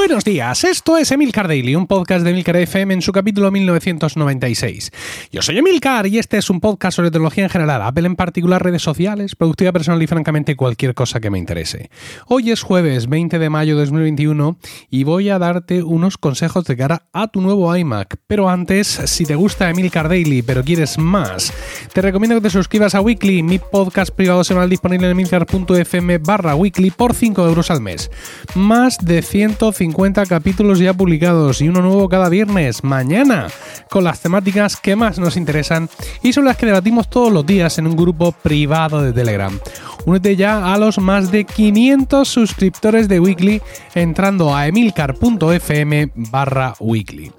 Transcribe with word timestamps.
Buenos 0.00 0.22
días, 0.22 0.62
esto 0.62 0.96
es 0.96 1.10
Emilcar 1.10 1.48
Daily, 1.48 1.74
un 1.74 1.88
podcast 1.88 2.22
de 2.24 2.30
Emilcar 2.30 2.56
FM 2.56 2.94
en 2.94 3.02
su 3.02 3.10
capítulo 3.10 3.50
1996. 3.50 4.92
Yo 5.32 5.42
soy 5.42 5.58
Emilcar 5.58 6.06
y 6.06 6.18
este 6.18 6.38
es 6.38 6.48
un 6.50 6.60
podcast 6.60 6.96
sobre 6.96 7.10
tecnología 7.10 7.42
en 7.42 7.50
general, 7.50 7.82
Apple 7.82 8.06
en 8.06 8.14
particular, 8.14 8.62
redes 8.62 8.80
sociales, 8.80 9.34
productividad 9.34 9.72
personal 9.72 10.00
y 10.00 10.06
francamente 10.06 10.54
cualquier 10.54 10.94
cosa 10.94 11.18
que 11.18 11.30
me 11.30 11.38
interese. 11.38 11.90
Hoy 12.26 12.52
es 12.52 12.62
jueves 12.62 13.08
20 13.08 13.40
de 13.40 13.50
mayo 13.50 13.74
de 13.74 13.82
2021 13.82 14.56
y 14.88 15.02
voy 15.02 15.30
a 15.30 15.40
darte 15.40 15.82
unos 15.82 16.16
consejos 16.16 16.64
de 16.64 16.76
cara 16.76 17.02
a 17.12 17.26
tu 17.26 17.40
nuevo 17.40 17.76
iMac. 17.76 18.18
Pero 18.28 18.48
antes, 18.48 18.86
si 18.86 19.26
te 19.26 19.34
gusta 19.34 19.68
Emilcar 19.68 20.08
Daily 20.08 20.42
pero 20.42 20.62
quieres 20.62 20.96
más, 20.96 21.52
te 21.92 22.00
recomiendo 22.02 22.36
que 22.36 22.42
te 22.42 22.50
suscribas 22.50 22.94
a 22.94 23.00
Weekly, 23.00 23.42
mi 23.42 23.58
podcast 23.58 24.14
privado 24.14 24.44
semanal 24.44 24.70
disponible 24.70 25.06
en 25.06 25.12
emilcar.fm 25.12 26.18
barra 26.18 26.54
weekly 26.54 26.92
por 26.92 27.14
5 27.14 27.46
euros 27.46 27.72
al 27.72 27.80
mes. 27.80 28.12
Más 28.54 28.98
de 28.98 29.22
150 29.22 29.87
capítulos 30.28 30.78
ya 30.78 30.94
publicados 30.94 31.60
y 31.60 31.68
uno 31.68 31.80
nuevo 31.80 32.08
cada 32.08 32.28
viernes, 32.28 32.84
mañana, 32.84 33.48
con 33.90 34.04
las 34.04 34.20
temáticas 34.20 34.76
que 34.76 34.96
más 34.96 35.18
nos 35.18 35.36
interesan 35.36 35.88
y 36.22 36.32
son 36.32 36.44
las 36.44 36.56
que 36.56 36.66
debatimos 36.66 37.08
todos 37.08 37.32
los 37.32 37.44
días 37.44 37.78
en 37.78 37.86
un 37.86 37.96
grupo 37.96 38.32
privado 38.32 39.02
de 39.02 39.12
Telegram. 39.12 39.58
Únete 40.06 40.36
ya 40.36 40.72
a 40.72 40.78
los 40.78 40.98
más 40.98 41.30
de 41.30 41.44
500 41.44 42.26
suscriptores 42.26 43.08
de 43.08 43.20
Weekly 43.20 43.62
entrando 43.94 44.54
a 44.54 44.66
emilcar.fm 44.66 46.12
barra 46.14 46.74
weekly. 46.80 47.32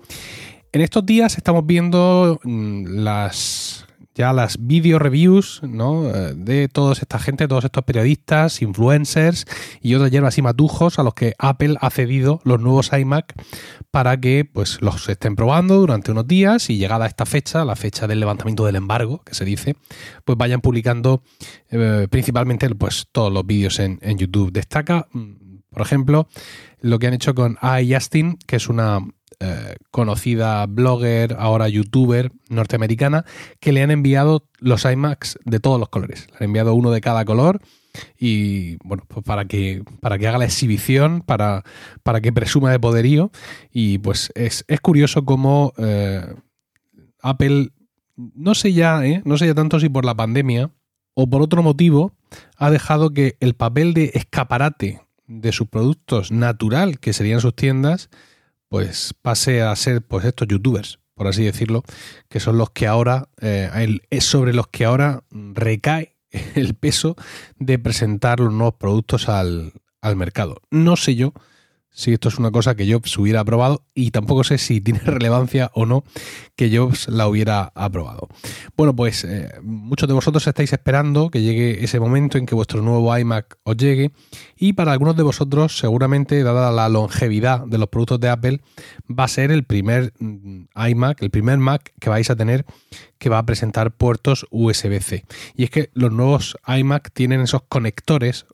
En 0.72 0.82
estos 0.82 1.06
días 1.06 1.38
estamos 1.38 1.66
viendo 1.66 2.40
mm, 2.44 2.86
las 3.04 3.79
ya 4.20 4.34
las 4.34 4.58
video 4.60 5.00
reviews. 5.00 5.62
Eh, 5.64 6.34
de 6.36 6.68
toda 6.68 6.92
esta 6.92 7.20
gente, 7.20 7.48
todos 7.48 7.64
estos 7.64 7.86
periodistas, 7.86 8.62
influencers 8.62 9.46
y 9.82 9.96
otros 9.96 10.12
hierbas 10.12 10.38
y 10.38 10.42
matujos 10.42 11.00
a 11.00 11.04
los 11.04 11.14
que 11.14 11.36
Apple 11.40 11.78
ha 11.80 11.90
cedido 11.90 12.42
los 12.44 12.60
nuevos 12.60 12.92
iMac 12.92 13.34
para 13.92 14.20
que 14.20 14.44
pues, 14.44 14.82
los 14.82 15.08
estén 15.08 15.38
probando 15.38 15.76
durante 15.76 16.12
unos 16.12 16.28
días 16.28 16.70
y 16.70 16.78
llegada 16.78 17.08
esta 17.08 17.26
fecha, 17.26 17.64
la 17.64 17.78
fecha 17.78 18.08
del 18.08 18.20
levantamiento 18.20 18.66
del 18.66 18.76
embargo, 18.76 19.24
que 19.24 19.34
se 19.34 19.46
dice, 19.46 19.78
pues 20.26 20.38
vayan 20.38 20.60
publicando 20.60 21.24
eh, 21.70 22.08
principalmente 22.10 22.70
pues, 22.76 23.08
todos 23.14 23.32
los 23.32 23.46
vídeos 23.46 23.80
en, 23.80 24.00
YouTube. 24.18 24.52
Destaca, 24.52 25.08
mm, 25.14 25.60
por 25.70 25.82
ejemplo, 25.82 26.28
lo 26.82 27.00
que 27.00 27.08
han 27.08 27.14
hecho 27.14 27.34
con 27.34 27.58
A. 27.62 27.80
Justin, 27.90 28.38
que 28.46 28.58
es 28.58 28.68
una 28.68 29.00
eh, 29.42 29.76
conocida 29.92 30.66
blogger, 30.66 31.38
ahora 31.40 31.70
youtuber 31.70 32.32
norteamericana, 32.50 33.24
que 33.62 33.72
le 33.72 33.82
han 33.82 33.92
enviado 33.92 34.48
los 34.60 34.84
iMacs 34.84 35.40
de 35.46 35.60
todos 35.60 35.80
los 35.80 35.90
colores. 35.90 36.28
Le 36.32 36.38
han 36.38 36.44
enviado 36.44 36.74
uno 36.74 36.92
de 36.92 37.00
cada 37.00 37.24
color 37.24 37.62
y 38.18 38.78
bueno, 38.84 39.04
pues 39.08 39.24
para 39.24 39.46
que, 39.46 39.84
para 40.02 40.18
que 40.18 40.28
haga 40.28 40.40
la 40.40 40.46
exhibición, 40.46 41.22
para, 41.22 41.64
para 42.04 42.22
que 42.22 42.34
presuma 42.34 42.72
de 42.72 42.80
poderío. 42.80 43.32
Y 43.72 44.00
pues 44.00 44.32
es, 44.36 44.66
curioso 44.82 45.24
cómo 45.26 45.74
eh, 45.78 46.36
Apple, 47.22 47.70
no 48.16 48.56
sé 48.56 48.74
ya, 48.74 49.06
¿eh? 49.06 49.22
no 49.26 49.38
sé 49.38 49.48
ya 49.48 49.56
tanto 49.56 49.80
si 49.80 49.90
por 49.90 50.06
la 50.06 50.16
pandemia 50.16 50.72
o 51.14 51.30
por 51.30 51.42
otro 51.42 51.64
motivo, 51.64 52.14
ha 52.58 52.70
dejado 52.70 53.14
que 53.14 53.38
el 53.40 53.54
papel 53.54 53.94
de 53.94 54.12
escaparate 54.14 55.02
de 55.28 55.52
sus 55.52 55.68
productos 55.68 56.32
natural, 56.32 57.00
que 57.00 57.14
serían 57.14 57.40
sus 57.40 57.56
tiendas, 57.56 58.10
pues 58.70 59.14
pase 59.22 59.62
a 59.62 59.76
ser 59.76 60.02
pues 60.02 60.26
estos 60.26 60.48
youtubers, 60.48 61.00
por 61.16 61.28
así 61.28 61.44
decirlo, 61.44 61.84
que 62.30 62.40
son 62.40 62.58
los 62.58 62.70
que 62.70 62.88
ahora, 62.88 63.28
eh, 63.42 64.00
es 64.10 64.24
sobre 64.24 64.54
los 64.54 64.68
que 64.68 64.86
ahora 64.86 65.24
recae 65.32 66.16
el 66.56 66.76
peso 66.76 67.16
de 67.58 67.80
presentar 67.80 68.40
los 68.40 68.54
nuevos 68.54 68.76
productos 68.76 69.28
al, 69.28 69.74
al 70.02 70.16
mercado. 70.16 70.62
No 70.70 70.96
sé 70.96 71.16
yo 71.16 71.34
si 71.92 72.14
esto 72.14 72.30
es 72.30 72.38
una 72.38 72.52
cosa 72.52 72.76
que 72.76 72.92
Jobs 72.92 73.18
hubiera 73.18 73.42
aprobado 73.42 73.84
y 73.94 74.12
tampoco 74.12 74.44
sé 74.44 74.58
si 74.58 74.82
tiene 74.82 75.00
relevancia 75.06 75.72
o 75.74 75.86
no 75.86 76.04
que 76.56 76.76
Jobs 76.76 77.08
la 77.08 77.28
hubiera 77.28 77.72
aprobado. 77.76 78.30
Bueno, 78.78 78.96
pues 78.96 79.24
eh, 79.24 79.52
muchos 79.62 80.08
de 80.08 80.14
vosotros 80.14 80.46
estáis 80.48 80.72
esperando 80.72 81.30
que 81.30 81.42
llegue 81.42 81.84
ese 81.84 82.00
momento 82.00 82.38
en 82.38 82.46
que 82.46 82.56
vuestro 82.56 82.82
nuevo 82.82 83.18
iMac 83.18 83.58
os 83.64 83.78
llegue 83.78 84.12
y 84.58 84.74
para 84.74 84.92
algunos 84.92 85.16
de 85.16 85.24
vosotros 85.24 85.78
seguramente, 85.78 86.44
dada 86.44 86.72
la 86.72 86.90
longevidad 86.90 87.66
de 87.66 87.78
los 87.78 87.90
productos 87.90 88.20
de 88.20 88.30
Apple, 88.30 88.62
va 89.10 89.26
a 89.26 89.28
ser 89.28 89.52
el 89.52 89.64
primer 89.64 90.14
mm, 90.20 90.66
iMac, 90.90 91.22
el 91.22 91.30
primer 91.30 91.58
Mac 91.58 91.94
que 92.00 92.10
vais 92.10 92.30
a 92.30 92.36
tener 92.36 92.66
que 93.18 93.30
va 93.30 93.40
a 93.40 93.46
presentar 93.46 93.92
puertos 93.92 94.48
USB-C. 94.50 95.26
Y 95.56 95.64
es 95.66 95.70
que 95.70 95.90
los 95.94 96.12
nuevos 96.12 96.58
iMac 96.68 97.12
tienen 97.12 97.42
esos 97.42 97.64
conectores 97.64 98.46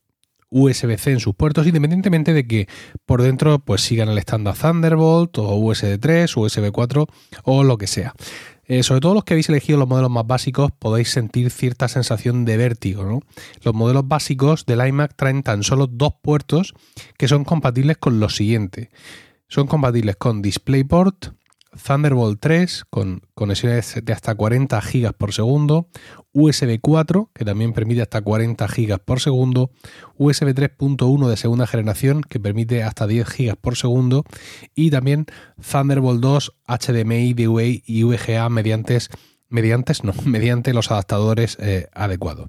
USB-C 0.50 1.11
en 1.11 1.19
sus 1.19 1.35
puertos, 1.35 1.67
independientemente 1.67 2.33
de 2.33 2.47
que 2.47 2.67
por 3.06 3.22
dentro 3.22 3.59
pues 3.59 3.81
sigan 3.81 4.09
el 4.09 4.17
estándar 4.17 4.56
Thunderbolt 4.56 5.38
o 5.38 5.56
USB 5.56 6.00
3, 6.00 6.38
USB 6.38 6.72
4 6.72 7.07
o 7.44 7.63
lo 7.63 7.78
que 7.78 7.88
sea. 7.88 8.13
Eh, 8.67 8.81
sobre 8.81 9.00
todo 9.00 9.13
los 9.13 9.23
que 9.23 9.35
habéis 9.35 9.50
elegido 9.50 9.78
los 9.78 9.88
modelos 9.88 10.09
más 10.09 10.25
básicos 10.25 10.72
podéis 10.72 11.11
sentir 11.11 11.51
cierta 11.51 11.88
sensación 11.88 12.45
de 12.45 12.57
vértigo. 12.57 13.22
Los 13.61 13.73
modelos 13.75 14.07
básicos 14.07 14.66
del 14.66 14.85
iMac 14.88 15.16
traen 15.16 15.44
tan 15.44 15.63
solo 15.63 15.88
dos 15.88 16.13
puertos 16.22 16.73
que 17.17 17.28
son 17.28 17.44
compatibles 17.44 17.97
con 17.97 18.19
lo 18.19 18.29
siguiente. 18.29 18.89
Son 19.47 19.67
compatibles 19.67 20.16
con 20.16 20.41
DisplayPort, 20.41 21.34
Thunderbolt 21.83 22.39
3 22.39 22.83
con 22.89 23.21
conexiones 23.33 23.99
de 24.03 24.13
hasta 24.13 24.35
40 24.35 24.79
GB 24.79 25.13
por 25.13 25.33
segundo, 25.33 25.89
USB 26.33 26.79
4 26.81 27.31
que 27.33 27.45
también 27.45 27.73
permite 27.73 28.01
hasta 28.01 28.21
40 28.21 28.67
GB 28.67 28.99
por 28.99 29.19
segundo, 29.19 29.71
USB 30.17 30.53
3.1 30.53 31.29
de 31.29 31.37
segunda 31.37 31.67
generación 31.67 32.21
que 32.21 32.39
permite 32.39 32.83
hasta 32.83 33.07
10 33.07 33.27
GB 33.27 33.55
por 33.55 33.75
segundo 33.77 34.23
y 34.73 34.91
también 34.91 35.25
Thunderbolt 35.71 36.21
2, 36.21 36.53
HDMI, 36.67 37.33
DUA 37.33 37.63
y 37.85 38.03
VGA 38.03 38.49
mediante 38.49 38.99
mediante, 40.25 40.73
los 40.73 40.91
adaptadores 40.91 41.57
eh, 41.59 41.87
adecuados. 41.93 42.47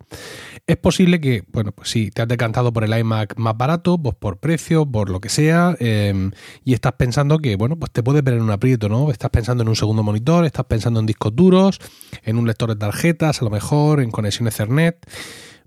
Es 0.69 0.77
posible 0.77 1.21
que, 1.21 1.45
bueno, 1.53 1.71
pues 1.71 1.91
si 1.91 2.11
te 2.11 2.23
has 2.23 2.29
decantado 2.29 2.73
por 2.73 2.83
el 2.83 2.99
iMac 2.99 3.37
más 3.37 3.57
barato, 3.57 3.99
pues 3.99 4.17
por 4.17 4.39
precio, 4.39 4.85
por 4.85 5.11
lo 5.11 5.21
que 5.21 5.29
sea, 5.29 5.77
em, 5.79 6.33
y 6.65 6.75
estás 6.75 6.95
pensando 6.95 7.39
que, 7.39 7.55
bueno, 7.55 7.77
pues 7.77 7.93
te 7.93 8.03
puede 8.03 8.21
ver 8.21 8.35
en 8.35 8.43
un 8.43 8.51
aprieto, 8.51 8.89
¿no? 8.89 9.13
Estás 9.13 9.31
pensando 9.31 9.63
en 9.63 9.69
un 9.69 9.77
segundo 9.77 10.03
monitor, 10.03 10.45
estás 10.45 10.67
pensando 10.67 10.99
en 10.99 11.07
discos 11.07 11.37
duros, 11.37 11.79
en 12.25 12.37
un 12.37 12.49
lector 12.49 12.69
de 12.71 12.77
tarjetas, 12.77 13.41
a 13.43 13.45
lo 13.45 13.51
mejor, 13.51 14.01
en 14.01 14.11
conexión 14.11 14.49
Ethernet. 14.49 14.99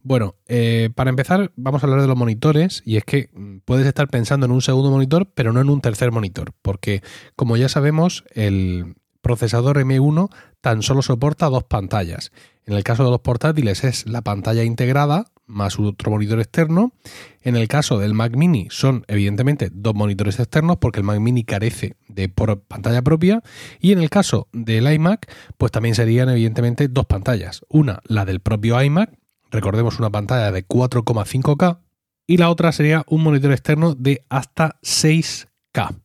Bueno, 0.04 0.36
eh, 0.50 0.90
para 0.94 1.10
empezar, 1.10 1.54
vamos 1.56 1.82
a 1.82 1.88
hablar 1.88 2.02
de 2.02 2.08
los 2.08 2.18
monitores, 2.18 2.82
y 2.86 2.98
es 2.98 3.06
que 3.06 3.30
mm, 3.34 3.60
puedes 3.64 3.88
estar 3.88 4.10
pensando 4.10 4.48
en 4.48 4.52
un 4.52 4.62
segundo 4.62 4.92
monitor, 4.92 5.32
pero 5.34 5.54
no 5.54 5.62
en 5.62 5.70
un 5.70 5.80
tercer 5.80 6.12
monitor, 6.12 6.52
porque 6.62 7.04
como 7.38 7.56
ya 7.56 7.70
sabemos, 7.70 8.26
el, 8.34 8.96
procesador 9.22 9.78
M1 9.78 10.30
tan 10.62 10.82
solo 10.82 11.02
soporta 11.02 11.50
dos 11.50 11.64
pantallas. 11.64 12.32
En 12.66 12.74
el 12.74 12.84
caso 12.84 13.04
de 13.04 13.10
los 13.10 13.22
portátiles 13.22 13.84
es 13.84 14.08
la 14.08 14.22
pantalla 14.22 14.64
integrada 14.64 15.32
más 15.50 15.80
otro 15.80 16.12
monitor 16.12 16.40
externo. 16.40 16.94
En 17.42 17.56
el 17.56 17.68
caso 17.68 18.00
del 18.00 18.14
Mac 18.14 18.36
Mini 18.36 18.68
son 18.70 19.04
evidentemente 19.08 19.70
dos 19.74 19.96
monitores 19.96 20.40
externos 20.40 20.78
porque 20.78 21.00
el 21.00 21.06
Mac 21.06 21.20
Mini 21.20 21.44
carece 21.44 21.96
de 22.08 22.30
pantalla 22.30 23.02
propia. 23.02 23.42
Y 23.80 23.92
en 23.92 24.00
el 24.00 24.10
caso 24.10 24.48
del 24.54 24.92
iMac 24.92 25.32
pues 25.58 25.72
también 25.72 25.96
serían 25.96 26.30
evidentemente 26.30 26.88
dos 26.88 27.06
pantallas. 27.08 27.66
Una 27.70 28.00
la 28.06 28.26
del 28.26 28.40
propio 28.40 28.82
iMac, 28.82 29.18
recordemos 29.52 30.00
una 30.00 30.12
pantalla 30.12 30.52
de 30.52 30.66
4,5K 30.66 31.80
y 32.28 32.38
la 32.38 32.52
otra 32.52 32.72
sería 32.72 33.04
un 33.08 33.24
monitor 33.24 33.52
externo 33.52 33.96
de 33.96 34.24
hasta 34.30 34.80
6K. 34.84 36.00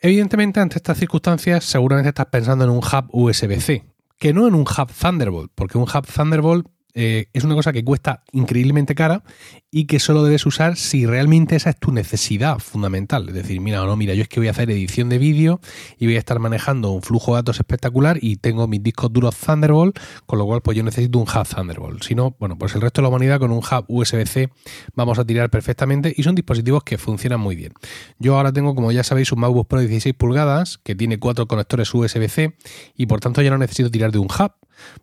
Evidentemente, 0.00 0.60
ante 0.60 0.76
estas 0.76 0.98
circunstancias, 0.98 1.64
seguramente 1.64 2.08
estás 2.08 2.26
pensando 2.26 2.64
en 2.64 2.70
un 2.70 2.78
hub 2.78 3.08
USB-C, 3.12 3.84
que 4.18 4.32
no 4.32 4.46
en 4.46 4.54
un 4.54 4.62
hub 4.62 4.92
Thunderbolt, 4.92 5.52
porque 5.54 5.78
un 5.78 5.84
hub 5.84 6.06
Thunderbolt 6.06 6.66
eh, 6.98 7.26
es 7.34 7.44
una 7.44 7.54
cosa 7.54 7.74
que 7.74 7.84
cuesta 7.84 8.24
increíblemente 8.32 8.94
cara 8.94 9.22
y 9.70 9.84
que 9.84 10.00
solo 10.00 10.24
debes 10.24 10.46
usar 10.46 10.76
si 10.76 11.04
realmente 11.04 11.54
esa 11.54 11.68
es 11.68 11.78
tu 11.78 11.92
necesidad 11.92 12.58
fundamental. 12.58 13.28
Es 13.28 13.34
decir, 13.34 13.60
mira, 13.60 13.84
no, 13.84 13.94
mira, 13.96 14.14
yo 14.14 14.22
es 14.22 14.28
que 14.28 14.40
voy 14.40 14.48
a 14.48 14.52
hacer 14.52 14.70
edición 14.70 15.10
de 15.10 15.18
vídeo 15.18 15.60
y 15.98 16.06
voy 16.06 16.16
a 16.16 16.18
estar 16.18 16.38
manejando 16.38 16.92
un 16.92 17.02
flujo 17.02 17.32
de 17.32 17.40
datos 17.40 17.60
espectacular 17.60 18.18
y 18.22 18.36
tengo 18.36 18.66
mis 18.66 18.82
discos 18.82 19.12
duros 19.12 19.36
Thunderbolt, 19.36 19.98
con 20.24 20.38
lo 20.38 20.46
cual 20.46 20.62
pues 20.62 20.74
yo 20.74 20.82
necesito 20.82 21.18
un 21.18 21.26
hub 21.28 21.46
Thunderbolt. 21.46 22.02
Si 22.02 22.14
no, 22.14 22.34
bueno, 22.40 22.56
pues 22.56 22.74
el 22.74 22.80
resto 22.80 23.02
de 23.02 23.02
la 23.02 23.08
humanidad 23.10 23.40
con 23.40 23.50
un 23.50 23.58
hub 23.58 23.84
USB-C 23.88 24.48
vamos 24.94 25.18
a 25.18 25.26
tirar 25.26 25.50
perfectamente 25.50 26.14
y 26.16 26.22
son 26.22 26.34
dispositivos 26.34 26.82
que 26.82 26.96
funcionan 26.96 27.40
muy 27.40 27.56
bien. 27.56 27.74
Yo 28.18 28.38
ahora 28.38 28.54
tengo, 28.54 28.74
como 28.74 28.90
ya 28.90 29.04
sabéis, 29.04 29.30
un 29.32 29.40
MacBook 29.40 29.68
Pro 29.68 29.80
de 29.80 29.88
16 29.88 30.14
pulgadas 30.14 30.78
que 30.78 30.94
tiene 30.94 31.18
cuatro 31.18 31.46
conectores 31.46 31.92
USB-C 31.92 32.56
y 32.96 33.04
por 33.04 33.20
tanto 33.20 33.42
ya 33.42 33.50
no 33.50 33.58
necesito 33.58 33.90
tirar 33.90 34.12
de 34.12 34.18
un 34.18 34.28
hub 34.28 34.52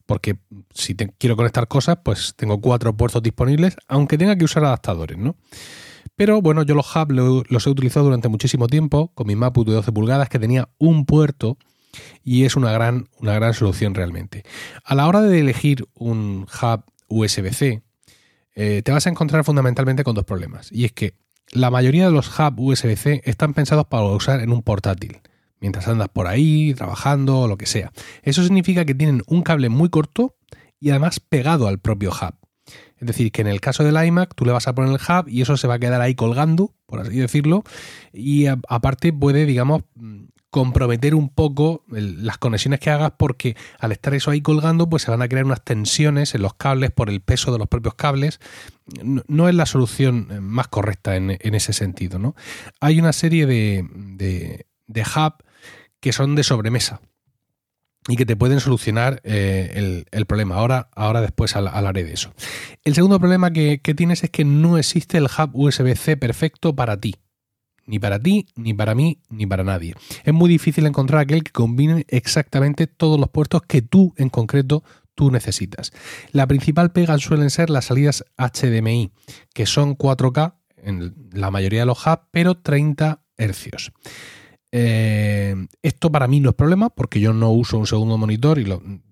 porque 0.05 0.37
si 0.73 0.95
quiero 0.95 1.35
conectar 1.35 1.67
cosas, 1.67 1.99
pues 2.03 2.33
tengo 2.35 2.59
cuatro 2.61 2.95
puertos 2.95 3.23
disponibles, 3.23 3.75
aunque 3.87 4.17
tenga 4.17 4.35
que 4.35 4.45
usar 4.45 4.65
adaptadores, 4.65 5.17
¿no? 5.17 5.35
Pero 6.15 6.41
bueno, 6.41 6.63
yo 6.63 6.75
los 6.75 6.95
hubs 6.95 7.45
los 7.49 7.67
he 7.67 7.69
utilizado 7.69 8.05
durante 8.05 8.27
muchísimo 8.27 8.67
tiempo 8.67 9.11
con 9.15 9.27
mi 9.27 9.35
MacBook 9.35 9.67
de 9.67 9.73
12 9.73 9.91
pulgadas 9.91 10.29
que 10.29 10.39
tenía 10.39 10.69
un 10.77 11.05
puerto 11.05 11.57
y 12.23 12.45
es 12.45 12.55
una 12.55 12.71
gran, 12.71 13.09
una 13.19 13.33
gran 13.33 13.53
solución 13.53 13.95
realmente. 13.95 14.43
A 14.83 14.95
la 14.95 15.07
hora 15.07 15.21
de 15.21 15.39
elegir 15.39 15.87
un 15.95 16.45
hub 16.61 16.83
USB-C, 17.07 17.81
eh, 18.55 18.81
te 18.83 18.91
vas 18.91 19.07
a 19.07 19.09
encontrar 19.09 19.43
fundamentalmente 19.43 20.03
con 20.03 20.15
dos 20.15 20.25
problemas. 20.25 20.71
Y 20.71 20.85
es 20.85 20.91
que 20.91 21.15
la 21.51 21.71
mayoría 21.71 22.05
de 22.05 22.11
los 22.11 22.27
hubs 22.39 22.55
USB-C 22.57 23.21
están 23.25 23.53
pensados 23.53 23.85
para 23.87 24.03
usar 24.03 24.39
en 24.41 24.51
un 24.51 24.61
portátil, 24.61 25.21
mientras 25.63 25.87
andas 25.87 26.09
por 26.09 26.27
ahí, 26.27 26.73
trabajando 26.73 27.39
o 27.39 27.47
lo 27.47 27.57
que 27.57 27.65
sea. 27.65 27.93
Eso 28.21 28.43
significa 28.43 28.83
que 28.83 28.93
tienen 28.93 29.23
un 29.27 29.43
cable 29.43 29.69
muy 29.69 29.87
corto 29.87 30.35
y 30.77 30.89
además 30.89 31.21
pegado 31.21 31.69
al 31.69 31.79
propio 31.79 32.11
hub. 32.11 32.35
Es 32.97 33.07
decir, 33.07 33.31
que 33.31 33.41
en 33.41 33.47
el 33.47 33.61
caso 33.61 33.85
del 33.85 33.95
iMac 34.05 34.35
tú 34.35 34.43
le 34.43 34.51
vas 34.51 34.67
a 34.67 34.75
poner 34.75 34.91
el 34.91 34.97
hub 34.97 35.29
y 35.29 35.41
eso 35.41 35.55
se 35.55 35.67
va 35.67 35.75
a 35.75 35.79
quedar 35.79 36.01
ahí 36.01 36.15
colgando, 36.15 36.73
por 36.85 36.99
así 36.99 37.17
decirlo, 37.17 37.63
y 38.11 38.47
aparte 38.47 39.13
puede, 39.13 39.45
digamos, 39.45 39.83
comprometer 40.49 41.15
un 41.15 41.29
poco 41.29 41.85
las 41.87 42.37
conexiones 42.37 42.81
que 42.81 42.89
hagas 42.89 43.13
porque 43.17 43.55
al 43.79 43.93
estar 43.93 44.13
eso 44.13 44.31
ahí 44.31 44.41
colgando 44.41 44.89
pues 44.89 45.03
se 45.03 45.11
van 45.11 45.21
a 45.21 45.29
crear 45.29 45.45
unas 45.45 45.63
tensiones 45.63 46.35
en 46.35 46.41
los 46.41 46.55
cables 46.55 46.91
por 46.91 47.09
el 47.09 47.21
peso 47.21 47.53
de 47.53 47.57
los 47.59 47.69
propios 47.69 47.95
cables. 47.95 48.41
No, 49.01 49.47
es 49.47 49.55
la 49.55 49.65
solución 49.65 50.27
eh, 50.29 50.41
más 50.41 50.67
correcta 50.67 51.15
en, 51.15 51.31
ese 51.39 51.71
sentido. 51.71 52.19
¿no? 52.19 52.35
Hay 52.81 52.99
una 52.99 53.13
serie 53.13 53.45
de, 53.45 53.87
de, 53.93 54.67
de 54.87 55.01
hub 55.01 55.35
que 56.03 56.11
son 56.11 56.35
de 56.35 56.43
sobremesa 56.43 56.99
y 58.09 58.17
que 58.17 58.25
te 58.25 58.35
pueden 58.35 58.59
solucionar 58.59 59.21
eh, 59.23 60.03
el, 60.11 60.25
problema. 60.25 60.55
Ahora, 60.55 60.89
ahora 60.93 61.21
después 61.21 61.55
hablaré 61.55 62.03
de 62.03 62.11
eso. 62.11 62.33
El 62.83 62.93
segundo 62.93 63.21
problema 63.21 63.51
que, 63.51 63.79
que 63.81 63.93
tienes 63.93 64.21
es 64.25 64.29
que 64.29 64.43
no 64.43 64.77
existe 64.77 65.17
el 65.17 65.27
hub 65.27 65.51
USB-C 65.53 66.17
perfecto 66.17 66.75
para 66.75 66.99
ti. 66.99 67.15
Ni 67.85 67.99
para 67.99 68.19
ti, 68.19 68.47
ni 68.57 68.73
para 68.73 68.95
mí, 68.95 69.21
ni 69.29 69.45
para 69.45 69.63
nadie. 69.63 69.95
Es 70.25 70.33
muy 70.33 70.49
difícil 70.49 70.85
encontrar 70.85 71.21
aquel 71.21 71.41
que 71.41 71.53
combine 71.53 72.05
exactamente 72.09 72.85
todos 72.85 73.17
los 73.17 73.29
puertos 73.29 73.61
que 73.61 73.81
tú 73.81 74.13
en 74.17 74.27
concreto 74.27 74.83
tú 75.15 75.31
necesitas. 75.31 75.93
La 76.33 76.47
principal 76.47 76.91
pega 76.91 77.17
suelen 77.17 77.49
ser 77.49 77.69
las 77.69 77.85
salidas 77.85 78.25
HDMI, 78.37 79.13
que 79.53 79.65
son 79.65 79.97
4K 79.97 80.55
en 80.83 81.15
la 81.31 81.49
mayoría 81.49 81.79
de 81.81 81.85
los 81.85 82.05
hubs, 82.05 82.23
pero 82.31 82.55
30 82.55 83.21
hercios. 83.37 83.93
Eh, 84.75 85.55
esto 85.83 86.11
para 86.11 86.27
mí 86.27 86.39
no 86.39 86.49
es 86.49 86.55
problema 86.55 86.89
porque 86.89 87.19
yo 87.19 87.31
no 87.31 87.51
uso 87.51 87.77
un 87.77 87.85
segundo 87.85 88.17
monitor 88.17 88.57
y 88.57 88.65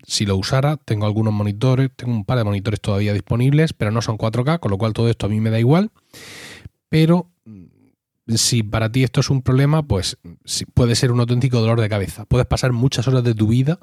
si 0.04 0.26
lo 0.26 0.36
usara 0.36 0.76
tengo 0.76 1.06
algunos 1.06 1.32
monitores, 1.32 1.90
tengo 1.94 2.12
un 2.12 2.24
par 2.24 2.38
de 2.38 2.42
monitores 2.42 2.80
todavía 2.80 3.12
disponibles, 3.12 3.72
pero 3.72 3.92
no 3.92 4.02
son 4.02 4.18
4K, 4.18 4.58
con 4.58 4.72
lo 4.72 4.78
cual 4.78 4.92
todo 4.92 5.08
esto 5.08 5.26
a 5.26 5.28
mí 5.28 5.40
me 5.40 5.50
da 5.50 5.60
igual. 5.60 5.92
Pero 6.88 7.31
si 8.28 8.62
para 8.62 8.90
ti 8.90 9.02
esto 9.02 9.20
es 9.20 9.30
un 9.30 9.42
problema, 9.42 9.82
pues 9.82 10.18
puede 10.74 10.94
ser 10.94 11.10
un 11.12 11.20
auténtico 11.20 11.60
dolor 11.60 11.80
de 11.80 11.88
cabeza. 11.88 12.24
Puedes 12.26 12.46
pasar 12.46 12.72
muchas 12.72 13.08
horas 13.08 13.24
de 13.24 13.34
tu 13.34 13.48
vida 13.48 13.78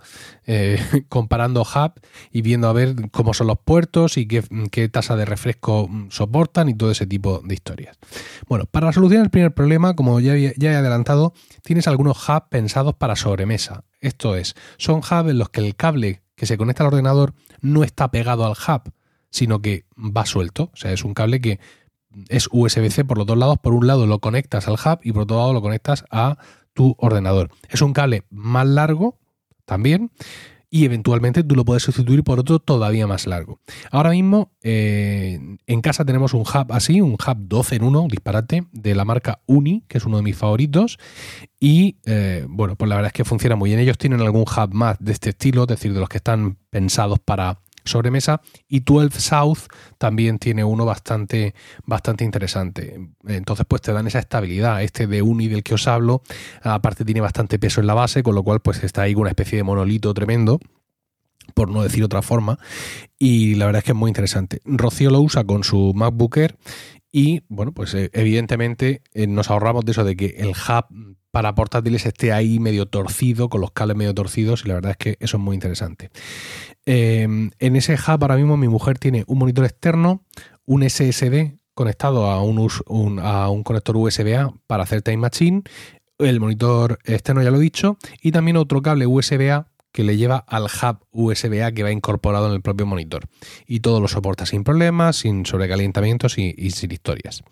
eh, 0.45 0.79
comparando 1.09 1.61
hub 1.61 1.93
y 2.31 2.41
viendo 2.41 2.69
a 2.69 2.73
ver 2.73 2.95
cómo 3.11 3.33
son 3.33 3.47
los 3.47 3.59
puertos 3.59 4.17
y 4.17 4.27
qué, 4.27 4.89
tasa 4.89 5.15
de 5.15 5.25
refresco 5.25 5.89
soportan 6.09 6.69
y 6.69 6.73
todo 6.73 6.91
ese 6.91 7.05
tipo 7.05 7.41
de 7.43 7.53
historias. 7.53 7.97
Bueno, 8.47 8.65
para 8.65 8.91
solucionar 8.93 9.25
el 9.25 9.31
primer 9.31 9.53
problema, 9.53 9.95
como 9.95 10.19
ya, 10.19 10.35
ya 10.35 10.71
he 10.71 10.75
adelantado, 10.75 11.33
tienes 11.63 11.87
algunos 11.87 12.17
hubs 12.27 12.47
pensados 12.49 12.95
para 12.95 13.15
sobremesa. 13.15 13.83
Esto 13.99 14.35
es, 14.35 14.55
son 14.77 14.99
hubs 14.99 15.29
en 15.29 15.37
los 15.37 15.49
que 15.49 15.61
el 15.61 15.75
cable 15.75 16.21
que 16.35 16.45
se 16.45 16.57
conecta 16.57 16.83
al 16.83 16.87
ordenador 16.87 17.33
no 17.61 17.83
está 17.83 18.09
pegado 18.11 18.45
al 18.45 18.53
hub, 18.53 18.93
sino 19.29 19.61
que 19.61 19.85
va 19.97 20.25
suelto. 20.25 20.71
O 20.73 20.77
sea, 20.77 20.93
es 20.93 21.03
un 21.03 21.13
cable 21.13 21.41
que 21.41 21.59
es 22.27 22.47
USB-C 22.51 23.05
por 23.05 23.17
los 23.17 23.27
dos 23.27 23.37
lados. 23.37 23.57
Por 23.59 23.73
un 23.73 23.87
lado 23.87 24.07
lo 24.07 24.19
conectas 24.19 24.67
al 24.67 24.73
hub 24.73 24.99
y 25.03 25.11
por 25.11 25.23
otro 25.23 25.37
lado 25.37 25.53
lo 25.53 25.61
conectas 25.61 26.05
a 26.11 26.37
tu 26.73 26.95
ordenador. 26.97 27.49
Es 27.69 27.81
un 27.81 27.93
cable 27.93 28.23
más 28.29 28.67
largo 28.67 29.17
también 29.65 30.11
y 30.71 30.85
eventualmente 30.85 31.43
tú 31.43 31.55
lo 31.55 31.65
puedes 31.65 31.83
sustituir 31.83 32.23
por 32.23 32.39
otro 32.39 32.59
todavía 32.59 33.07
más 33.07 33.25
largo. 33.25 33.59
Ahora 33.91 34.11
mismo 34.11 34.51
eh, 34.61 35.39
en 35.65 35.81
casa 35.81 36.05
tenemos 36.05 36.33
un 36.33 36.41
hub 36.41 36.67
así, 36.69 37.01
un 37.01 37.13
hub 37.13 37.37
12 37.37 37.77
en 37.77 37.83
1, 37.83 38.07
disparate, 38.09 38.65
de 38.71 38.95
la 38.95 39.03
marca 39.03 39.41
Uni, 39.47 39.83
que 39.87 39.97
es 39.97 40.05
uno 40.05 40.17
de 40.17 40.23
mis 40.23 40.35
favoritos. 40.35 40.99
Y 41.59 41.97
eh, 42.05 42.45
bueno, 42.47 42.75
pues 42.75 42.87
la 42.87 42.95
verdad 42.95 43.07
es 43.07 43.13
que 43.13 43.25
funciona 43.25 43.55
muy 43.55 43.71
bien. 43.71 43.79
Ellos 43.79 43.97
tienen 43.97 44.21
algún 44.21 44.43
hub 44.43 44.73
más 44.73 44.97
de 44.99 45.11
este 45.11 45.29
estilo, 45.29 45.63
es 45.63 45.69
decir, 45.69 45.93
de 45.93 45.99
los 45.99 46.09
que 46.09 46.17
están 46.17 46.57
pensados 46.69 47.19
para 47.19 47.61
sobremesa 47.85 48.41
y 48.67 48.81
12 48.81 49.19
South 49.19 49.67
también 49.97 50.39
tiene 50.39 50.63
uno 50.63 50.85
bastante, 50.85 51.53
bastante 51.85 52.23
interesante. 52.23 53.09
Entonces 53.27 53.65
pues 53.67 53.81
te 53.81 53.93
dan 53.93 54.07
esa 54.07 54.19
estabilidad. 54.19 54.83
Este 54.83 55.07
de 55.07 55.21
Uni 55.21 55.47
del 55.47 55.63
que 55.63 55.73
os 55.73 55.87
hablo, 55.87 56.21
aparte 56.61 57.05
tiene 57.05 57.21
bastante 57.21 57.59
peso 57.59 57.81
en 57.81 57.87
la 57.87 57.93
base, 57.93 58.23
con 58.23 58.35
lo 58.35 58.43
cual 58.43 58.59
pues 58.59 58.83
está 58.83 59.03
ahí 59.03 59.15
una 59.15 59.29
especie 59.29 59.57
de 59.57 59.63
monolito 59.63 60.13
tremendo 60.13 60.59
por 61.53 61.69
no 61.69 61.81
decir 61.81 62.03
otra 62.03 62.21
forma, 62.21 62.59
y 63.17 63.55
la 63.55 63.65
verdad 63.65 63.79
es 63.79 63.85
que 63.85 63.91
es 63.91 63.97
muy 63.97 64.09
interesante. 64.09 64.61
Rocío 64.65 65.09
lo 65.09 65.19
usa 65.19 65.43
con 65.43 65.63
su 65.63 65.93
MacBook 65.95 66.37
Air 66.37 66.57
y, 67.11 67.41
bueno, 67.49 67.71
pues 67.71 67.93
eh, 67.95 68.09
evidentemente 68.13 69.01
eh, 69.13 69.27
nos 69.27 69.49
ahorramos 69.49 69.83
de 69.85 69.91
eso 69.91 70.03
de 70.03 70.15
que 70.15 70.35
el 70.37 70.49
hub 70.49 71.17
para 71.31 71.53
portátiles 71.55 72.05
esté 72.05 72.31
ahí 72.31 72.59
medio 72.59 72.87
torcido, 72.87 73.49
con 73.49 73.61
los 73.61 73.71
cables 73.71 73.97
medio 73.97 74.13
torcidos, 74.13 74.63
y 74.65 74.69
la 74.69 74.75
verdad 74.75 74.91
es 74.91 74.97
que 74.97 75.17
eso 75.19 75.37
es 75.37 75.43
muy 75.43 75.55
interesante. 75.55 76.09
Em, 76.85 77.51
en 77.59 77.75
ese 77.75 77.93
hub 77.93 78.21
ahora 78.21 78.35
mismo 78.35 78.57
mi 78.57 78.67
mujer 78.67 78.97
tiene 78.97 79.23
un 79.27 79.37
monitor 79.37 79.65
externo, 79.65 80.23
un 80.65 80.83
SSD 80.83 81.59
conectado 81.73 82.25
a 82.25 82.41
un, 82.43 83.63
conector 83.63 83.95
USB-A 83.95 84.53
para 84.67 84.83
hacer 84.83 85.01
Time 85.01 85.17
Machine, 85.17 85.63
el 86.17 86.39
monitor 86.39 86.99
externo 87.05 87.41
ya 87.41 87.51
lo 87.51 87.57
he 87.57 87.61
dicho, 87.61 87.97
y 88.21 88.31
también 88.31 88.57
otro 88.57 88.81
cable 88.81 89.07
USB-A 89.07 89.67
que 89.91 90.03
le 90.03 90.17
lleva 90.17 90.37
al 90.37 90.65
hub 90.65 90.99
USB-A 91.11 91.71
que 91.71 91.83
va 91.83 91.91
incorporado 91.91 92.47
en 92.47 92.53
el 92.53 92.61
propio 92.61 92.85
monitor. 92.85 93.27
Y 93.65 93.79
todo 93.79 94.01
lo 94.01 94.07
soporta 94.07 94.45
sin 94.45 94.63
problemas, 94.63 95.15
sin 95.15 95.45
sobrecalentamientos 95.45 96.37
y, 96.37 96.53
y 96.57 96.71
sin 96.71 96.91
historias. 96.91 97.43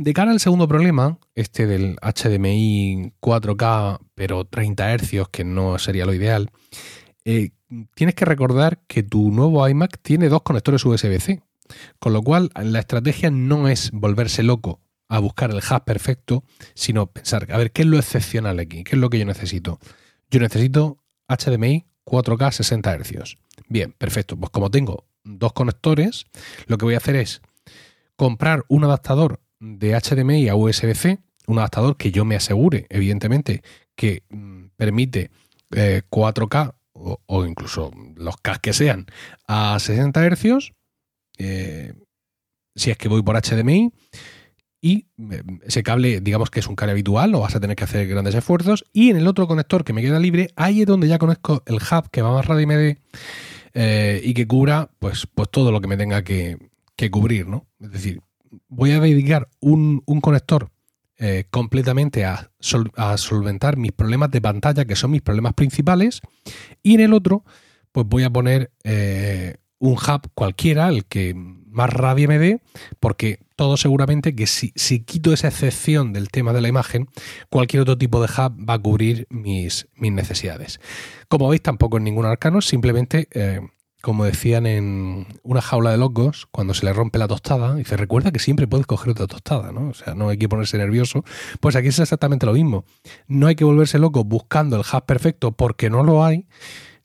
De 0.00 0.14
cara 0.14 0.30
al 0.30 0.38
segundo 0.38 0.68
problema, 0.68 1.18
este 1.34 1.66
del 1.66 1.96
HDMI 1.96 3.14
4K 3.20 3.98
pero 4.14 4.44
30 4.44 4.96
Hz, 4.96 5.28
que 5.28 5.42
no 5.42 5.76
sería 5.80 6.06
lo 6.06 6.14
ideal, 6.14 6.52
eh, 7.24 7.50
tienes 7.96 8.14
que 8.14 8.24
recordar 8.24 8.78
que 8.86 9.02
tu 9.02 9.32
nuevo 9.32 9.68
iMac 9.68 9.98
tiene 10.00 10.28
dos 10.28 10.42
conectores 10.42 10.84
USB-C, 10.84 11.42
con 11.98 12.12
lo 12.12 12.22
cual 12.22 12.52
la 12.54 12.78
estrategia 12.78 13.32
no 13.32 13.66
es 13.66 13.90
volverse 13.90 14.44
loco 14.44 14.80
a 15.08 15.18
buscar 15.18 15.50
el 15.50 15.56
hub 15.56 15.84
perfecto, 15.84 16.44
sino 16.74 17.10
pensar, 17.10 17.48
a 17.50 17.58
ver, 17.58 17.72
¿qué 17.72 17.82
es 17.82 17.88
lo 17.88 17.98
excepcional 17.98 18.60
aquí? 18.60 18.84
¿Qué 18.84 18.94
es 18.94 19.00
lo 19.00 19.10
que 19.10 19.18
yo 19.18 19.24
necesito? 19.24 19.80
Yo 20.30 20.38
necesito 20.38 21.02
HDMI 21.26 21.86
4K 22.04 22.52
60 22.52 22.98
Hz. 22.98 23.36
Bien, 23.68 23.92
perfecto. 23.98 24.36
Pues 24.36 24.50
como 24.50 24.70
tengo 24.70 25.08
dos 25.24 25.52
conectores, 25.54 26.26
lo 26.66 26.78
que 26.78 26.84
voy 26.84 26.94
a 26.94 26.98
hacer 26.98 27.16
es 27.16 27.42
comprar 28.14 28.64
un 28.68 28.84
adaptador 28.84 29.40
de 29.60 29.98
HDMI 29.98 30.48
a 30.48 30.54
USB-C, 30.54 31.18
un 31.46 31.58
adaptador 31.58 31.96
que 31.96 32.10
yo 32.10 32.24
me 32.24 32.36
asegure, 32.36 32.86
evidentemente, 32.90 33.62
que 33.96 34.22
mm, 34.28 34.66
permite 34.76 35.30
4K 35.70 36.68
eh, 36.68 36.72
o, 37.26 37.44
incluso 37.44 37.92
los 38.16 38.36
K 38.38 38.58
que 38.58 38.72
sean 38.72 39.06
a 39.46 39.78
60 39.78 40.30
Hz, 40.30 40.72
eh, 41.38 41.94
si 42.74 42.90
es 42.90 42.96
que 42.96 43.08
voy 43.08 43.22
por 43.22 43.40
HDMI, 43.40 43.92
y 44.80 45.06
eh, 45.30 45.42
ese 45.62 45.82
cable, 45.82 46.20
digamos 46.20 46.50
que 46.50 46.60
es 46.60 46.68
un 46.68 46.76
cable 46.76 46.92
habitual, 46.92 47.30
no 47.30 47.40
vas 47.40 47.56
a 47.56 47.60
tener 47.60 47.76
que 47.76 47.84
hacer 47.84 48.06
grandes 48.06 48.34
esfuerzos. 48.34 48.84
Y 48.92 49.10
en 49.10 49.16
el 49.16 49.26
otro 49.26 49.48
conector 49.48 49.84
que 49.84 49.92
me 49.92 50.02
queda 50.02 50.20
libre, 50.20 50.50
ahí 50.54 50.82
es 50.82 50.86
donde 50.86 51.08
ya 51.08 51.18
conozco 51.18 51.62
el 51.66 51.76
hub 51.76 52.10
que 52.10 52.22
va 52.22 52.32
más 52.32 52.46
radio 52.46 52.62
y 52.62 52.66
MD 52.66 52.98
y 54.22 54.34
que 54.34 54.46
cubra 54.46 54.90
pues, 54.98 55.26
pues 55.32 55.48
todo 55.50 55.72
lo 55.72 55.80
que 55.80 55.88
me 55.88 55.96
tenga 55.96 56.22
que, 56.22 56.58
que 56.96 57.10
cubrir, 57.10 57.46
¿no? 57.46 57.66
Es 57.80 57.92
decir, 57.92 58.20
voy 58.68 58.92
a 58.92 59.00
dedicar 59.00 59.48
un, 59.60 60.02
conector 60.20 60.70
eh, 61.18 61.44
completamente 61.50 62.24
a, 62.24 62.50
solventar 63.16 63.76
mis 63.76 63.92
problemas 63.92 64.30
de 64.30 64.40
pantalla, 64.40 64.84
que 64.84 64.96
son 64.96 65.10
mis 65.10 65.22
problemas 65.22 65.54
principales, 65.54 66.20
y 66.82 66.94
en 66.94 67.00
el 67.00 67.12
otro, 67.12 67.44
pues 67.92 68.06
voy 68.06 68.24
a 68.24 68.30
poner 68.30 68.70
eh, 68.84 69.56
un 69.78 69.94
hub 69.94 70.30
cualquiera, 70.34 70.88
el 70.88 71.04
que 71.04 71.34
más 71.34 71.92
rabia 71.92 72.28
me 72.28 72.38
dé, 72.38 72.60
porque 73.00 73.40
todo 73.56 73.76
seguramente 73.76 74.34
que 74.34 74.46
si, 74.46 74.72
quito 75.00 75.32
esa 75.32 75.48
excepción 75.48 76.12
del 76.12 76.28
tema 76.28 76.52
de 76.52 76.60
la 76.60 76.68
imagen, 76.68 77.08
cualquier 77.50 77.82
otro 77.82 77.98
tipo 77.98 78.20
de 78.20 78.28
hub 78.28 78.68
va 78.68 78.74
a 78.74 78.78
cubrir 78.78 79.26
mis, 79.30 79.88
mis 79.94 80.12
necesidades. 80.12 80.80
Como 81.28 81.48
veis, 81.48 81.62
tampoco 81.62 81.98
es 81.98 82.02
ningún 82.02 82.26
arcano, 82.26 82.60
simplemente 82.60 83.28
eh, 83.32 83.60
como 84.00 84.24
decían 84.24 84.66
en 84.66 85.26
una 85.42 85.60
jaula 85.60 85.90
de 85.90 85.96
locos, 85.98 86.46
cuando 86.50 86.72
se 86.74 86.86
le 86.86 86.92
rompe 86.92 87.18
la 87.18 87.26
tostada, 87.26 87.76
se 87.84 87.96
recuerda 87.96 88.30
que 88.30 88.38
siempre 88.38 88.68
puedes 88.68 88.86
coger 88.86 89.10
otra 89.10 89.26
tostada, 89.26 89.72
¿no? 89.72 89.88
O 89.88 89.94
sea, 89.94 90.14
no 90.14 90.28
hay 90.28 90.38
que 90.38 90.48
ponerse 90.48 90.78
nervioso. 90.78 91.24
Pues 91.60 91.74
aquí 91.74 91.88
es 91.88 91.98
exactamente 91.98 92.46
lo 92.46 92.52
mismo. 92.52 92.84
No 93.26 93.48
hay 93.48 93.56
que 93.56 93.64
volverse 93.64 93.98
loco 93.98 94.24
buscando 94.24 94.76
el 94.76 94.82
hub 94.82 95.04
perfecto 95.04 95.52
porque 95.52 95.90
no 95.90 96.04
lo 96.04 96.24
hay. 96.24 96.46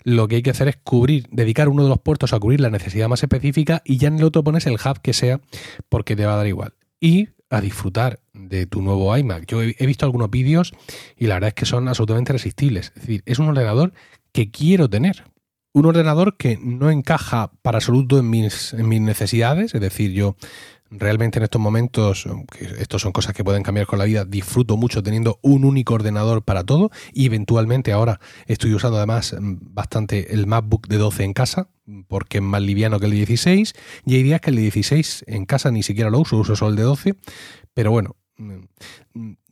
Lo 0.04 0.28
que 0.28 0.36
hay 0.36 0.44
que 0.44 0.52
hacer 0.52 0.68
es 0.68 0.78
cubrir, 0.78 1.28
dedicar 1.32 1.70
uno 1.70 1.84
de 1.84 1.90
los 1.90 2.00
puertos 2.00 2.34
a 2.34 2.40
cubrir 2.40 2.60
la 2.60 2.70
necesidad 2.70 3.08
más 3.08 3.24
específica 3.24 3.82
y 3.86 3.98
ya 3.98 4.10
en 4.10 4.20
el 4.20 4.26
otro 4.26 4.44
pones 4.44 4.68
el 4.68 4.74
hub 4.74 5.02
que 5.02 5.14
sea 5.14 5.40
porque 5.90 6.16
te 6.16 6.26
va 6.26 6.34
a 6.34 6.38
dar 6.38 6.48
igual. 6.48 6.74
Y 7.00 7.30
a 7.50 7.62
disfrutar 7.62 8.20
de 8.34 8.66
tu 8.66 8.82
nuevo 8.82 9.16
iMac. 9.16 9.46
Yo 9.46 9.62
he 9.62 9.86
visto 9.86 10.06
algunos 10.06 10.30
vídeos 10.30 10.74
y 11.18 11.28
la 11.28 11.36
verdad 11.36 11.50
es 11.50 11.54
que 11.54 11.66
son 11.66 11.88
absolutamente 11.88 12.34
resistibles. 12.34 12.92
Es 12.96 13.02
decir, 13.02 13.24
es 13.26 13.40
un 13.40 13.48
ordenador 13.48 13.94
que 14.32 14.50
quiero 14.52 14.90
tener 14.90 15.24
un 15.74 15.86
ordenador 15.86 16.38
que 16.38 16.58
no 16.62 16.90
encaja 16.90 17.52
para 17.62 17.78
absoluto 17.78 18.20
en 18.20 18.30
mis, 18.30 18.74
en 18.74 18.88
mis 18.88 19.02
necesidades, 19.02 19.74
es 19.74 19.82
decir, 19.82 20.12
yo 20.12 20.36
realmente 20.90 21.40
en 21.40 21.44
estos 21.44 21.60
momentos, 21.60 22.28
que 22.52 22.66
estos 22.80 23.02
son 23.02 23.12
cosas 23.12 23.34
que 23.34 23.44
pueden 23.44 23.64
cambiar 23.64 23.88
con 23.88 24.00
la 24.00 24.06
vida, 24.06 24.26
disfruto 24.26 24.78
mucho 24.78 25.02
teniendo 25.02 25.40
un 25.42 25.66
único 25.66 25.96
ordenador 25.96 26.44
para 26.44 26.64
todo 26.64 26.92
y 27.14 27.26
eventualmente 27.26 27.92
ahora 27.92 28.20
estoy 28.46 28.74
usando 28.74 28.98
además 28.98 29.36
bastante 29.40 30.34
el 30.34 30.46
MacBook 30.46 30.88
de 30.88 30.98
12 30.98 31.24
en 31.24 31.34
casa 31.34 31.70
porque 32.08 32.38
es 32.38 32.44
más 32.44 32.62
liviano 32.62 33.00
que 33.00 33.06
el 33.06 33.12
de 33.12 33.18
16 33.18 33.74
y 34.06 34.16
hay 34.16 34.24
días 34.24 34.42
que 34.42 34.52
el 34.52 34.58
de 34.58 34.62
16 34.62 35.26
en 35.28 35.46
casa 35.46 35.72
ni 35.72 35.84
siquiera 35.84 36.10
lo 36.10 36.20
uso, 36.20 36.38
uso 36.38 36.56
solo 36.56 36.72
el 36.72 36.78
de 36.78 36.84
12, 36.84 37.16
pero 37.74 37.92
bueno, 37.92 38.16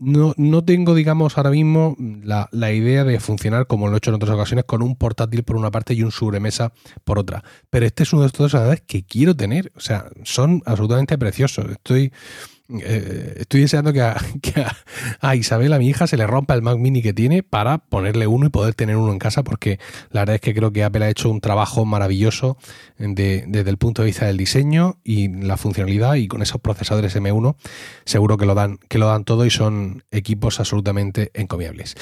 no, 0.01 0.33
no 0.35 0.65
tengo, 0.65 0.95
digamos, 0.95 1.37
ahora 1.37 1.51
mismo 1.51 1.95
la, 1.99 2.49
la, 2.51 2.71
idea 2.71 3.03
de 3.03 3.19
funcionar 3.19 3.67
como 3.67 3.87
lo 3.87 3.93
he 3.93 3.97
hecho 3.97 4.09
en 4.09 4.15
otras 4.15 4.31
ocasiones 4.31 4.65
con 4.65 4.81
un 4.81 4.95
portátil 4.95 5.43
por 5.43 5.55
una 5.55 5.69
parte 5.69 5.93
y 5.93 6.01
un 6.01 6.11
sobremesa 6.11 6.73
por 7.03 7.19
otra. 7.19 7.43
Pero 7.69 7.85
este 7.85 8.01
es 8.03 8.11
uno 8.11 8.23
de 8.23 8.27
estos 8.27 8.55
que 8.87 9.03
quiero 9.03 9.35
tener. 9.35 9.71
O 9.75 9.79
sea, 9.79 10.05
son 10.23 10.63
absolutamente 10.65 11.19
preciosos. 11.19 11.69
Estoy 11.69 12.11
eh, 12.83 13.35
estoy 13.37 13.61
deseando 13.61 13.93
que, 13.93 14.01
a, 14.01 14.15
a, 15.19 15.35
Isabel, 15.35 15.73
a 15.73 15.79
mi 15.79 15.89
hija, 15.89 16.07
se 16.07 16.17
le 16.17 16.27
rompa 16.27 16.53
el 16.53 16.61
Mac 16.61 16.77
Mini 16.77 17.01
que 17.01 17.13
tiene 17.13 17.43
para 17.43 17.79
ponerle 17.79 18.27
uno 18.27 18.45
y 18.45 18.49
poder 18.49 18.73
tener 18.73 18.97
uno 18.97 19.11
en 19.11 19.19
casa, 19.19 19.43
porque 19.43 19.79
la 20.09 20.21
verdad 20.21 20.35
es 20.35 20.41
que 20.41 20.53
creo 20.53 20.71
que 20.71 20.83
Apple 20.83 21.05
ha 21.05 21.09
hecho 21.09 21.29
un 21.29 21.41
trabajo 21.41 21.85
maravilloso 21.85 22.57
desde 22.97 23.69
el 23.69 23.77
punto 23.77 24.01
de 24.01 24.07
vista 24.07 24.25
del 24.25 24.37
diseño 24.37 24.99
y 25.03 25.29
la 25.29 25.57
funcionalidad, 25.57 26.15
y 26.15 26.27
con 26.27 26.41
esos 26.41 26.61
procesadores 26.61 27.15
M1 27.15 27.55
seguro 28.05 28.37
que 28.37 28.45
lo 28.45 28.55
dan, 28.55 28.77
que 28.89 28.97
lo 28.97 29.07
dan 29.07 29.23
todo 29.23 29.45
y 29.45 29.49
son 29.49 30.03
equipos 30.11 30.59
absolutamente 30.59 31.31
encomiables. 31.33 31.95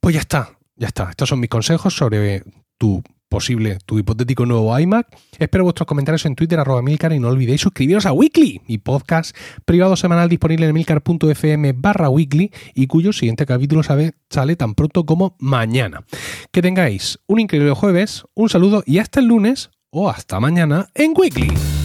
Pues 0.00 0.14
ya 0.14 0.20
está, 0.20 0.58
ya 0.76 0.88
está. 0.88 1.10
Estos 1.10 1.28
son 1.28 1.40
mis 1.40 1.50
consejos 1.50 1.94
sobre 1.94 2.42
tu 2.78 3.02
posible 3.32 3.78
tu 3.86 3.98
hipotético 3.98 4.44
nuevo 4.44 4.78
iMac. 4.78 5.08
Espero 5.38 5.64
vuestros 5.64 5.86
comentarios 5.86 6.26
en 6.26 6.36
Twitter, 6.36 6.60
arroba 6.60 6.82
Milcar, 6.82 7.14
y 7.14 7.18
no 7.18 7.28
olvidéis 7.28 7.62
suscribiros 7.62 8.04
a 8.04 8.12
Weekly, 8.12 8.60
mi 8.68 8.76
podcast 8.76 9.34
privado 9.64 9.96
semanal 9.96 10.28
disponible 10.28 10.66
en 10.66 10.74
milcar.fm 10.74 11.72
barra 11.72 12.10
weekly 12.10 12.52
y 12.74 12.86
cuyo 12.88 13.14
siguiente 13.14 13.46
capítulo 13.46 13.82
sale 13.82 14.56
tan 14.56 14.74
pronto 14.74 15.06
como 15.06 15.34
mañana. 15.38 16.04
Que 16.52 16.60
tengáis 16.60 17.20
un 17.26 17.40
increíble 17.40 17.72
jueves, 17.72 18.24
un 18.34 18.50
saludo 18.50 18.82
y 18.84 18.98
hasta 18.98 19.20
el 19.20 19.28
lunes 19.28 19.70
o 19.90 20.10
hasta 20.10 20.38
mañana 20.38 20.88
en 20.94 21.14
Weekly. 21.16 21.81